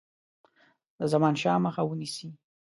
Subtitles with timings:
[0.97, 2.29] د زمانشاه مخه ونیسي.